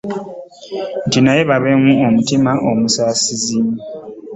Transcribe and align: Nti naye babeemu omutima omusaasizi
Nti 1.05 1.19
naye 1.23 1.41
babeemu 1.49 1.91
omutima 2.07 2.51
omusaasizi 2.69 3.57